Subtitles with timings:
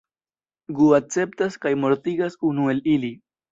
[0.79, 3.15] Gu akceptas kaj mortigas unu el ili.